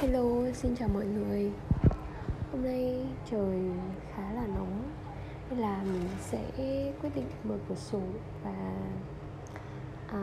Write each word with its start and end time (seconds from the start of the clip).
Hello, 0.00 0.52
xin 0.54 0.76
chào 0.76 0.88
mọi 0.88 1.04
người. 1.04 1.50
Hôm 2.52 2.62
nay 2.62 3.06
trời 3.30 3.60
khá 4.14 4.32
là 4.32 4.46
nóng 4.46 4.82
Nên 5.50 5.58
là 5.58 5.82
mình 5.82 6.08
sẽ 6.20 6.42
quyết 7.02 7.10
định 7.14 7.26
mở 7.44 7.58
cửa 7.68 7.74
sổ 7.74 8.00
và 8.44 8.74
à, 10.08 10.22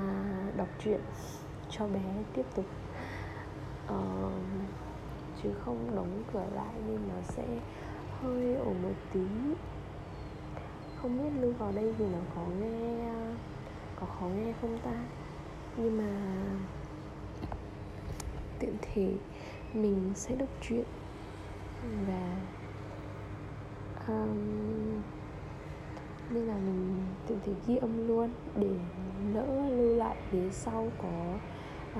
đọc 0.58 0.68
truyện 0.84 1.00
cho 1.70 1.88
bé 1.88 2.24
tiếp 2.34 2.46
tục. 2.56 2.66
À, 3.88 4.02
Chứ 5.44 5.50
không 5.66 5.96
đóng 5.96 6.24
cửa 6.34 6.46
lại 6.56 6.74
nên 6.88 7.00
nó 7.08 7.22
sẽ 7.24 7.46
hơi 8.22 8.56
ổn 8.56 8.76
một 8.84 8.96
tí. 9.14 9.28
Không 11.02 11.18
biết 11.18 11.42
lưu 11.42 11.54
vào 11.60 11.72
đây 11.76 11.94
thì 11.98 12.06
nó 12.06 12.20
có 12.36 12.42
nghe 12.62 13.14
có 14.00 14.06
khó 14.06 14.26
nghe 14.26 14.54
không 14.62 14.80
ta? 14.84 15.04
Nhưng 15.78 15.98
mà 15.98 16.38
tiện 18.60 18.76
thể 18.82 19.14
mình 19.74 20.12
sẽ 20.16 20.36
đọc 20.36 20.50
truyện. 20.62 20.86
Và 22.08 22.38
um, 24.08 24.38
nên 26.30 26.44
là 26.44 26.54
mình 26.54 27.06
tự 27.28 27.38
thể 27.46 27.54
ghi 27.68 27.78
âm 27.78 28.08
luôn 28.08 28.30
để 28.56 28.70
lỡ 29.34 29.70
lưu 29.70 29.96
lại 29.96 30.16
phía 30.32 30.50
sau 30.52 30.92
có 31.02 31.34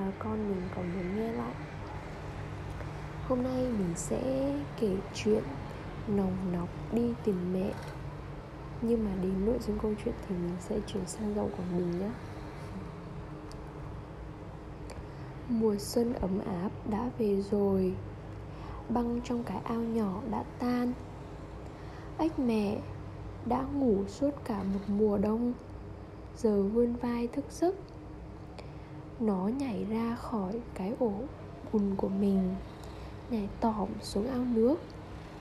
uh, 0.08 0.14
con 0.20 0.50
mình 0.50 0.62
còn 0.76 0.94
muốn 0.94 1.16
nghe 1.16 1.32
lại. 1.32 1.54
Hôm 3.28 3.44
nay 3.44 3.68
mình 3.80 3.94
sẽ 3.96 4.54
kể 4.80 4.96
chuyện 5.14 5.44
nồng 6.08 6.38
nọc 6.54 6.70
đi 6.92 7.14
tìm 7.24 7.54
mẹ. 7.54 7.74
Nhưng 8.82 9.06
mà 9.06 9.12
đến 9.22 9.46
nội 9.46 9.58
dung 9.60 9.80
câu 9.80 9.94
chuyện 10.06 10.16
thì 10.28 10.36
mình 10.36 10.56
sẽ 10.60 10.80
chuyển 10.88 11.06
sang 11.06 11.36
giọng 11.36 11.50
của 11.58 11.64
mình 11.72 12.00
nhé 12.00 12.10
Mùa 15.50 15.76
xuân 15.78 16.14
ấm 16.14 16.40
áp 16.40 16.70
đã 16.90 17.10
về 17.18 17.42
rồi. 17.42 17.94
Băng 18.90 19.22
trong 19.24 19.44
cái 19.44 19.58
ao 19.64 19.82
nhỏ 19.82 20.22
đã 20.32 20.44
tan. 20.60 20.94
Ếch 22.18 22.40
mẹ 22.40 22.78
đã 23.46 23.66
ngủ 23.74 24.08
suốt 24.08 24.32
cả 24.46 24.64
một 24.64 24.80
mùa 24.88 25.18
đông. 25.18 25.54
Giờ 26.38 26.64
vươn 26.64 26.96
vai 26.96 27.28
thức 27.28 27.46
giấc. 27.52 27.76
Nó 29.20 29.48
nhảy 29.48 29.86
ra 29.90 30.16
khỏi 30.16 30.62
cái 30.74 30.94
ổ 31.00 31.14
bùn 31.74 31.96
của 31.98 32.10
mình 32.10 32.56
Nhảy 33.30 33.50
tỏm 33.60 33.90
xuống 34.02 34.28
ao 34.28 34.46
nước 34.56 34.76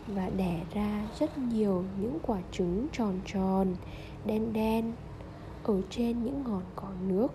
Và 0.07 0.31
đẻ 0.37 0.65
ra 0.75 1.09
rất 1.19 1.39
nhiều 1.39 1.85
những 2.01 2.19
quả 2.23 2.39
trứng 2.53 2.87
tròn 2.93 3.21
tròn, 3.27 3.77
đen 4.25 4.53
đen 4.53 4.93
Ở 5.65 5.81
trên 5.91 6.25
những 6.25 6.43
ngọn 6.43 6.63
cỏ 6.77 6.89
nước. 7.09 7.29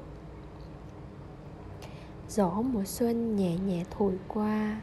Gió 2.35 2.49
mùa 2.49 2.83
xuân 2.85 3.35
nhẹ 3.35 3.57
nhẹ 3.67 3.83
thổi 3.91 4.13
qua. 4.27 4.81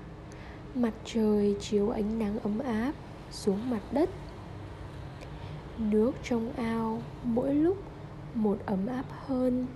Mặt 0.74 0.94
trời 1.04 1.56
chiếu 1.60 1.90
ánh 1.90 2.18
nắng 2.18 2.38
ấm 2.38 2.58
áp 2.58 2.92
xuống 3.30 3.70
mặt 3.70 3.80
đất. 3.92 4.10
Nước 5.78 6.12
trong 6.22 6.52
ao 6.56 7.02
mỗi 7.24 7.54
lúc 7.54 7.76
một 8.34 8.58
ấm 8.66 8.86
áp 8.86 9.04
hơn. 9.26 9.66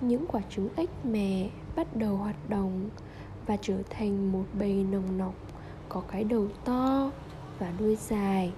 Những 0.00 0.26
quả 0.26 0.40
trứng 0.50 0.68
ếch 0.76 1.04
mè 1.04 1.48
bắt 1.76 1.96
đầu 1.96 2.16
hoạt 2.16 2.50
động 2.50 2.88
Và 3.46 3.56
trở 3.60 3.76
thành 3.90 4.32
một 4.32 4.44
bầy 4.58 4.84
nồng 4.90 5.18
nọc 5.18 5.34
Có 5.88 6.02
cái 6.08 6.24
đầu 6.24 6.48
to 6.64 7.10
và 7.58 7.72
đuôi 7.78 7.96
dài. 7.96 8.52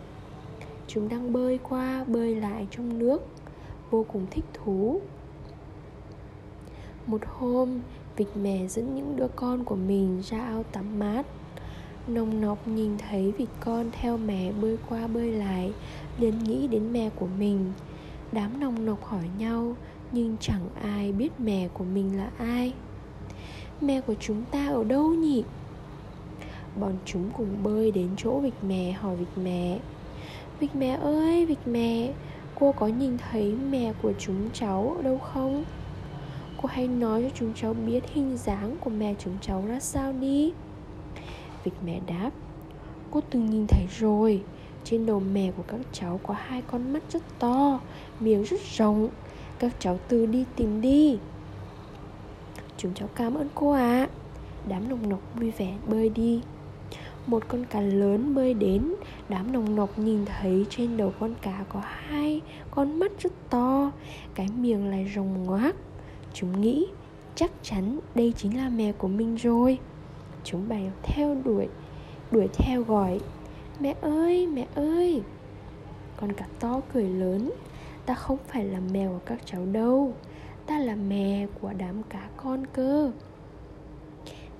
Chúng 0.86 1.08
đang 1.08 1.32
bơi 1.32 1.58
qua 1.58 2.04
bơi 2.04 2.34
lại 2.34 2.66
trong 2.70 2.98
nước, 2.98 3.26
Vô 3.90 4.06
cùng 4.12 4.26
thích 4.30 4.44
thú 4.54 5.00
một 7.06 7.20
hôm, 7.26 7.80
vịt 8.16 8.28
mè 8.36 8.66
dẫn 8.68 8.94
những 8.94 9.16
đứa 9.16 9.28
con 9.28 9.64
của 9.64 9.76
mình 9.76 10.22
ra 10.30 10.38
ao 10.40 10.62
tắm 10.62 10.98
mát 10.98 11.26
Nồng 12.06 12.40
nọc 12.40 12.68
nhìn 12.68 12.98
thấy 12.98 13.32
vịt 13.38 13.48
con 13.60 13.90
theo 13.92 14.16
mẹ 14.16 14.52
bơi 14.52 14.78
qua 14.88 15.06
bơi 15.06 15.32
lại 15.32 15.72
liền 16.18 16.38
nghĩ 16.38 16.66
đến 16.66 16.92
mẹ 16.92 17.10
của 17.16 17.26
mình 17.38 17.72
Đám 18.32 18.60
nồng 18.60 18.86
nọc 18.86 19.04
hỏi 19.04 19.24
nhau 19.38 19.76
Nhưng 20.12 20.36
chẳng 20.40 20.68
ai 20.82 21.12
biết 21.12 21.40
mẹ 21.40 21.68
của 21.74 21.84
mình 21.84 22.18
là 22.18 22.30
ai 22.38 22.72
Mẹ 23.80 24.00
của 24.00 24.14
chúng 24.20 24.44
ta 24.50 24.66
ở 24.66 24.84
đâu 24.84 25.14
nhỉ? 25.14 25.44
Bọn 26.80 26.94
chúng 27.04 27.30
cùng 27.36 27.62
bơi 27.62 27.90
đến 27.90 28.08
chỗ 28.16 28.40
vịt 28.40 28.54
mẹ 28.62 28.92
hỏi 28.92 29.16
vịt 29.16 29.28
mẹ 29.44 29.78
Vịt 30.60 30.70
mẹ 30.74 30.98
ơi, 31.02 31.46
vịt 31.46 31.58
mẹ 31.66 32.12
Cô 32.60 32.72
có 32.72 32.86
nhìn 32.86 33.18
thấy 33.18 33.54
mẹ 33.70 33.92
của 34.02 34.12
chúng 34.18 34.50
cháu 34.52 34.94
ở 34.96 35.02
đâu 35.02 35.18
không? 35.18 35.64
Cô 36.62 36.68
hãy 36.68 36.88
nói 36.88 37.22
cho 37.22 37.28
chúng 37.34 37.52
cháu 37.54 37.74
biết 37.74 38.00
hình 38.14 38.36
dáng 38.36 38.76
của 38.80 38.90
mẹ 38.90 39.14
chúng 39.18 39.36
cháu 39.40 39.64
ra 39.66 39.80
sao 39.80 40.12
đi. 40.12 40.52
Vịt 41.64 41.74
mẹ 41.84 42.00
đáp, 42.06 42.30
Cô 43.10 43.20
từng 43.30 43.50
nhìn 43.50 43.66
thấy 43.66 43.86
rồi. 43.98 44.42
Trên 44.84 45.06
đầu 45.06 45.20
mẹ 45.20 45.52
của 45.56 45.62
các 45.68 45.80
cháu 45.92 46.20
có 46.22 46.34
hai 46.38 46.62
con 46.62 46.92
mắt 46.92 47.02
rất 47.10 47.22
to, 47.38 47.80
Miệng 48.20 48.42
rất 48.42 48.60
rộng. 48.76 49.08
Các 49.58 49.72
cháu 49.78 49.98
từ 50.08 50.26
đi 50.26 50.44
tìm 50.56 50.80
đi. 50.80 51.18
Chúng 52.76 52.94
cháu 52.94 53.08
cảm 53.14 53.34
ơn 53.34 53.48
cô 53.54 53.70
ạ. 53.70 53.80
À. 53.80 54.08
Đám 54.68 54.88
nồng 54.88 55.08
nọc 55.08 55.20
vui 55.34 55.50
vẻ 55.50 55.74
bơi 55.86 56.08
đi. 56.08 56.40
Một 57.26 57.42
con 57.48 57.64
cá 57.64 57.80
lớn 57.80 58.34
bơi 58.34 58.54
đến. 58.54 58.94
Đám 59.28 59.52
nồng 59.52 59.76
nọc 59.76 59.98
nhìn 59.98 60.24
thấy 60.24 60.66
trên 60.70 60.96
đầu 60.96 61.12
con 61.20 61.34
cá 61.42 61.64
có 61.68 61.80
hai 61.84 62.40
con 62.70 62.98
mắt 62.98 63.12
rất 63.18 63.32
to. 63.50 63.92
Cái 64.34 64.48
miệng 64.58 64.90
lại 64.90 65.12
rồng 65.14 65.44
ngoác. 65.44 65.76
Chúng 66.38 66.60
nghĩ 66.60 66.86
chắc 67.34 67.50
chắn 67.62 67.98
đây 68.14 68.32
chính 68.36 68.56
là 68.56 68.68
mèo 68.68 68.92
của 68.92 69.08
mình 69.08 69.34
rồi. 69.34 69.78
Chúng 70.44 70.68
bèo 70.68 70.90
theo 71.02 71.36
đuổi 71.44 71.68
Đuổi 72.30 72.48
theo 72.52 72.82
gọi. 72.82 73.20
Mẹ 73.80 73.94
ơi, 74.00 74.46
mẹ 74.46 74.66
ơi. 74.74 75.22
Con 76.16 76.32
cá 76.32 76.46
to 76.60 76.80
cười 76.92 77.08
lớn 77.08 77.52
Ta 78.06 78.14
không 78.14 78.38
phải 78.48 78.64
là 78.64 78.80
mèo 78.92 79.10
của 79.10 79.20
các 79.26 79.38
cháu 79.44 79.66
đâu 79.66 80.14
Ta 80.66 80.78
là 80.78 80.94
mẹ 80.94 81.46
của 81.60 81.72
đám 81.78 82.02
cá 82.02 82.28
con 82.36 82.66
cơ. 82.66 83.12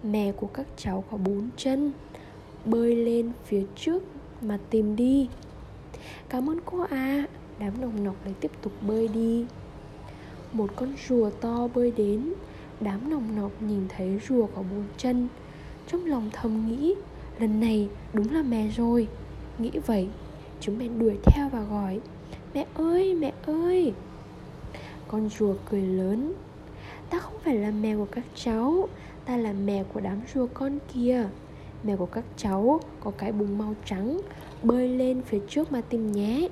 Mẹ 0.02 0.32
của 0.32 0.46
các 0.46 0.66
cháu 0.76 1.04
có 1.10 1.16
bốn 1.16 1.48
chân 1.56 1.92
Bơi 2.64 2.96
lên 2.96 3.32
phía 3.44 3.62
trước 3.74 4.02
mà 4.42 4.58
tìm 4.70 4.96
đi. 4.96 5.28
Cảm 6.28 6.50
ơn 6.50 6.58
cô 6.64 6.80
à 6.90 7.26
Đám 7.58 7.80
nồng 7.80 8.04
nọc 8.04 8.24
lại 8.24 8.34
tiếp 8.40 8.50
tục 8.62 8.72
bơi 8.80 9.08
đi 9.08 9.46
một 10.56 10.70
con 10.76 10.92
rùa 11.08 11.30
to 11.30 11.68
bơi 11.74 11.90
đến, 11.96 12.32
đám 12.80 13.10
nòng 13.10 13.36
nọc 13.36 13.62
nhìn 13.62 13.86
thấy 13.88 14.20
rùa 14.28 14.46
có 14.46 14.62
bốn 14.62 14.84
chân. 14.96 15.28
Trong 15.86 16.06
lòng 16.06 16.30
thầm 16.32 16.66
nghĩ, 16.66 16.94
lần 17.38 17.60
này 17.60 17.88
đúng 18.12 18.34
là 18.34 18.42
mẹ 18.42 18.68
rồi. 18.76 19.08
Nghĩ 19.58 19.70
vậy, 19.86 20.08
chúng 20.60 20.78
bèn 20.78 20.98
đuổi 20.98 21.16
theo 21.22 21.48
và 21.48 21.60
gọi, 21.60 22.00
mẹ 22.54 22.66
ơi 22.74 23.14
mẹ 23.14 23.32
ơi! 23.46 23.92
Con 25.08 25.28
rùa 25.38 25.54
cười 25.70 25.82
lớn, 25.82 26.32
ta 27.10 27.18
không 27.18 27.40
phải 27.44 27.54
là 27.54 27.70
mẹ 27.70 27.96
của 27.96 28.06
các 28.10 28.24
cháu, 28.34 28.88
ta 29.24 29.36
là 29.36 29.52
mẹ 29.52 29.84
của 29.92 30.00
đám 30.00 30.20
rùa 30.34 30.46
con 30.54 30.78
kia 30.94 31.28
mẹ 31.82 31.96
của 31.96 32.06
các 32.06 32.24
cháu 32.36 32.80
có 33.00 33.10
cái 33.18 33.32
bùng 33.32 33.58
màu 33.58 33.74
trắng 33.84 34.20
bơi 34.62 34.88
lên 34.88 35.22
phía 35.22 35.38
trước 35.48 35.72
mà 35.72 35.80
tìm 35.80 36.12
nhé. 36.12 36.48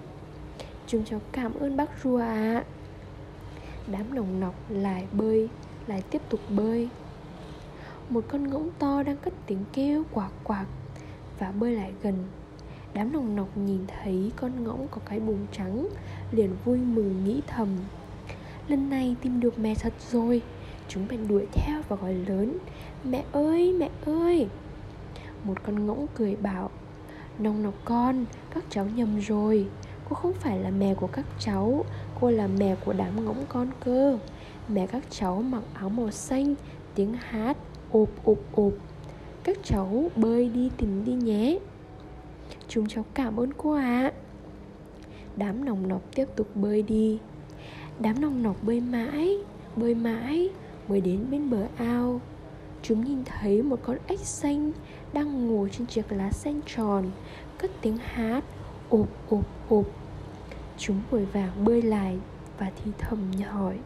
Chúng 0.87 1.05
cháu 1.05 1.21
cảm 1.33 1.53
ơn 1.55 1.77
bác 1.77 1.91
rùa 2.03 2.19
ạ. 2.19 2.27
à 2.27 2.65
đám 3.87 4.15
nồng 4.15 4.41
nọc 4.41 4.55
lại 4.69 5.07
bơi, 5.13 5.49
lại 5.87 6.03
tiếp 6.11 6.23
tục 6.29 6.41
bơi. 6.49 6.89
Một 8.09 8.25
con 8.29 8.51
ngỗng 8.51 8.71
to 8.79 9.03
đang 9.03 9.17
cất 9.17 9.35
tiếng 9.47 9.65
kêu 9.73 10.05
quạc 10.11 10.33
quạc 10.45 10.67
và 11.39 11.53
bơi 11.53 11.75
lại 11.75 11.93
gần. 12.03 12.15
Đám 12.95 13.13
nồng 13.13 13.37
nọc 13.37 13.57
nhìn 13.57 13.81
thấy 13.87 14.33
con 14.37 14.65
ngỗng 14.65 14.89
có 14.91 15.01
cái 15.05 15.21
bụng 15.21 15.47
trắng, 15.53 15.89
liền 16.31 16.51
vui 16.65 16.79
mừng 16.79 17.25
nghĩ 17.25 17.43
thầm. 17.47 17.69
Lần 18.69 18.91
này 18.91 19.17
tìm 19.23 19.41
được 19.41 19.59
mẹ 19.59 19.75
thật 19.75 19.93
rồi, 20.11 20.43
chúng 20.89 21.09
bèn 21.09 21.29
đuổi 21.29 21.47
theo 21.53 21.83
và 21.89 21.97
gọi 21.97 22.15
lớn, 22.15 22.59
mẹ 23.05 23.25
ơi 23.33 23.73
mẹ 23.79 23.91
ơi! 24.05 24.49
Một 25.45 25.55
con 25.67 25.87
ngỗng 25.87 26.07
cười 26.15 26.37
bảo, 26.37 26.71
nồng 27.39 27.63
nọc 27.63 27.75
con, 27.85 28.25
các 28.55 28.65
cháu 28.71 28.87
nhầm 28.87 29.21
rồi 29.21 29.69
cô 30.09 30.17
không 30.17 30.33
phải 30.33 30.59
là 30.59 30.71
mẹ 30.71 30.95
của 30.95 31.07
các 31.07 31.25
cháu, 31.39 31.85
cô 32.21 32.31
là 32.31 32.47
mẹ 32.47 32.77
của 32.85 32.93
đám 32.93 33.25
ngỗng 33.25 33.45
con 33.49 33.71
cơ. 33.85 34.19
Mẹ 34.69 34.87
các 34.87 35.03
cháu 35.11 35.43
mặc 35.43 35.63
áo 35.75 35.89
màu 35.89 36.11
xanh, 36.11 36.55
tiếng 36.95 37.13
hát, 37.13 37.57
ụp 37.91 38.11
ụp 38.25 38.43
ụp. 38.53 38.75
Các 39.43 39.59
cháu 39.65 40.11
bơi 40.17 40.49
đi 40.49 40.71
tìm 40.77 41.05
đi 41.05 41.13
nhé. 41.13 41.59
Chúng 42.69 42.89
cháu 42.89 43.05
cảm 43.15 43.41
ơn 43.41 43.53
cô 43.57 43.73
ạ. 43.73 43.83
À. 43.83 44.13
đám 45.37 45.65
nòng 45.65 45.89
nọc 45.89 46.03
tiếp 46.15 46.27
tục 46.37 46.49
bơi 46.55 46.83
đi. 46.83 47.19
Đám 48.01 48.21
nòng 48.21 48.43
nọc 48.43 48.57
bơi 48.63 48.81
mãi 48.81 49.39
bơi 49.77 49.95
mãi 49.95 50.49
mới 50.89 51.01
đến 51.01 51.27
bên 51.31 51.51
bờ 51.51 51.67
ao. 51.77 52.21
Chúng 52.83 53.05
nhìn 53.05 53.25
thấy 53.25 53.63
một 53.63 53.81
con 53.83 53.97
ếch 54.07 54.21
xanh 54.21 54.73
đang 55.13 55.47
ngồi 55.47 55.71
trên 55.71 55.87
chiếc 55.87 56.13
lá 56.13 56.31
xanh 56.31 56.61
tròn, 56.67 57.11
cất 57.59 57.71
tiếng 57.81 57.97
hát 57.97 58.45
ộp 58.95 59.09
ộp 59.31 59.45
ộp 59.69 59.85
Chúng 60.79 61.01
vội 61.11 61.25
vàng 61.25 61.65
bơi 61.65 61.83
lại 61.83 62.19
và 62.59 62.71
thì 62.77 62.91
thầm 62.99 63.33
hỏi. 63.43 63.79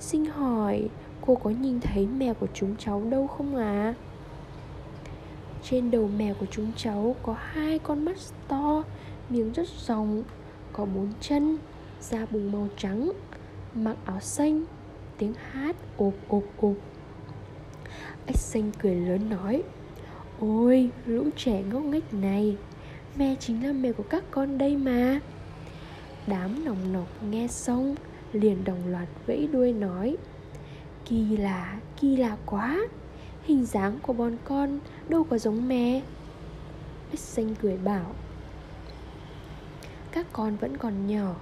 Xin 0.00 0.24
hỏi 0.24 0.88
cô 1.26 1.34
có 1.34 1.50
nhìn 1.50 1.80
thấy 1.80 2.06
mẹ 2.06 2.34
của 2.34 2.46
chúng 2.54 2.76
cháu 2.76 3.02
đâu 3.10 3.26
không 3.26 3.56
à? 3.56 3.94
Trên 5.62 5.90
đầu 5.90 6.08
mèo 6.18 6.34
của 6.34 6.46
chúng 6.50 6.72
cháu 6.76 7.16
có 7.22 7.36
hai 7.38 7.78
con 7.78 8.04
mắt 8.04 8.16
to 8.48 8.82
miếng 9.28 9.52
rất 9.52 9.68
rộng 9.86 10.22
Có 10.72 10.84
bốn 10.84 11.12
chân 11.20 11.58
Da 12.00 12.26
bùng 12.30 12.52
màu 12.52 12.68
trắng 12.76 13.12
Mặc 13.74 13.96
áo 14.04 14.20
xanh 14.20 14.64
Tiếng 15.18 15.34
hát 15.50 15.76
ộp 15.96 16.14
ộp 16.28 16.42
ộp 16.60 16.74
Ếch 18.26 18.36
xanh 18.36 18.70
cười 18.78 18.94
lớn 18.94 19.30
nói 19.30 19.62
Ôi, 20.40 20.90
lũ 21.06 21.24
trẻ 21.36 21.62
ngốc 21.62 21.82
nghếch 21.82 22.14
này 22.14 22.56
Mẹ 23.16 23.36
chính 23.40 23.66
là 23.66 23.72
mẹ 23.72 23.92
của 23.92 24.02
các 24.02 24.24
con 24.30 24.58
đây 24.58 24.76
mà. 24.76 25.20
Đám 26.26 26.64
nòng 26.64 26.92
nọc 26.92 27.22
nghe 27.30 27.48
xong 27.48 27.94
Liền 28.32 28.64
đồng 28.64 28.90
loạt 28.90 29.08
vẫy 29.26 29.48
đuôi 29.52 29.72
nói 29.72 30.16
Kỳ 31.04 31.36
lạ, 31.36 31.78
kỳ 32.00 32.16
lạ 32.16 32.36
quá. 32.46 32.80
Hình 33.42 33.64
dáng 33.64 33.98
của 34.02 34.12
bọn 34.12 34.36
con 34.44 34.78
đâu 35.08 35.24
có 35.24 35.38
giống 35.38 35.68
mẹ. 35.68 36.02
Ếch 37.10 37.20
xanh 37.20 37.54
cười 37.62 37.76
bảo 37.76 38.14
Các 40.12 40.26
con 40.32 40.56
vẫn 40.56 40.76
còn 40.76 41.06
nhỏ. 41.06 41.34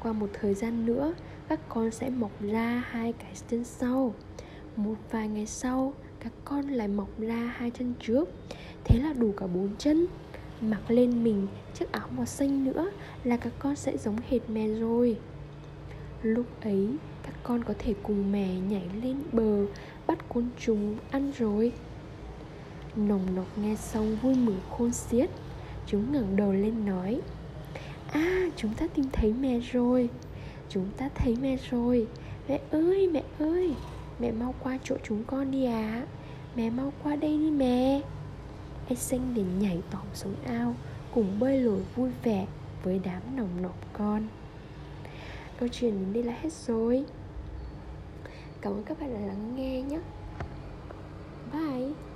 Qua 0.00 0.12
một 0.12 0.30
thời 0.32 0.54
gian 0.54 0.86
nữa 0.86 1.14
Các 1.48 1.60
con 1.68 1.90
sẽ 1.90 2.10
mọc 2.10 2.30
ra 2.40 2.84
hai 2.90 3.12
cái 3.12 3.32
chân 3.50 3.64
sau. 3.64 4.14
Một 4.76 4.96
vài 5.10 5.28
ngày 5.28 5.46
sau 5.46 5.94
Các 6.20 6.32
con 6.44 6.68
lại 6.68 6.88
mọc 6.88 7.08
ra 7.18 7.54
hai 7.56 7.70
chân 7.70 7.94
trước. 8.00 8.28
Thế 8.84 8.98
là 9.02 9.12
đủ 9.12 9.32
cả 9.36 9.46
bốn 9.46 9.68
chân. 9.78 10.06
Mặc 10.62 10.80
lên 10.88 11.24
mình 11.24 11.46
chiếc 11.74 11.92
áo 11.92 12.08
màu 12.16 12.26
xanh 12.26 12.64
nữa 12.64 12.90
Là 13.24 13.36
các 13.36 13.52
con 13.58 13.76
sẽ 13.76 13.96
giống 13.96 14.16
hệt 14.28 14.50
mẹ 14.50 14.68
rồi. 14.68 15.16
Lúc 16.22 16.46
ấy, 16.60 16.88
các 17.22 17.34
con 17.42 17.64
có 17.64 17.74
thể 17.78 17.94
cùng 18.02 18.32
mẹ 18.32 18.48
nhảy 18.54 18.88
lên 19.02 19.16
bờ, 19.32 19.66
Bắt 20.06 20.18
côn 20.28 20.48
trùng 20.60 20.96
ăn 21.10 21.32
rồi. 21.38 21.72
Nồng 22.96 23.34
nọc 23.34 23.58
nghe 23.58 23.76
xong 23.76 24.16
vui 24.22 24.34
mừng 24.34 24.60
khôn 24.70 24.92
xiết, 24.92 25.30
Chúng 25.86 26.12
ngẩng 26.12 26.36
đầu 26.36 26.52
lên 26.52 26.86
nói 26.86 27.20
À 28.12 28.50
chúng 28.56 28.74
ta 28.74 28.86
tìm 28.86 29.06
thấy 29.12 29.34
mẹ 29.40 29.60
rồi, 29.72 30.08
Chúng 30.68 30.86
ta 30.96 31.08
thấy 31.14 31.36
mẹ 31.40 31.56
rồi. 31.70 32.06
Mẹ 32.48 32.60
ơi 32.70 33.08
mẹ 33.12 33.22
ơi, 33.38 33.74
Mẹ 34.18 34.32
mau 34.32 34.54
qua 34.62 34.78
chỗ 34.84 34.96
chúng 35.02 35.24
con 35.24 35.50
đi 35.50 35.64
à 35.64 36.06
Mẹ 36.56 36.70
mau 36.70 36.92
qua 37.02 37.16
đây 37.16 37.38
đi 37.38 37.50
mẹ. 37.50 38.02
Ếch 38.88 38.98
xanh 38.98 39.34
liền 39.34 39.58
nhảy 39.58 39.82
tỏm 39.90 40.06
xuống 40.14 40.34
ao, 40.46 40.74
Cùng 41.14 41.38
bơi 41.38 41.60
lội 41.60 41.80
vui 41.96 42.10
vẻ 42.22 42.46
Với 42.82 43.00
đám 43.04 43.22
nồng 43.36 43.62
nọc 43.62 43.76
con. 43.92 44.26
Câu 45.58 45.68
chuyện 45.72 45.94
đến 46.00 46.12
đây 46.12 46.22
là 46.22 46.32
hết 46.42 46.52
rồi. 46.52 47.04
Cảm 48.60 48.72
ơn 48.72 48.82
các 48.84 49.00
bạn 49.00 49.14
đã 49.14 49.20
lắng 49.20 49.56
nghe 49.56 49.82
nhé. 49.82 49.98
Bye. 51.52 52.11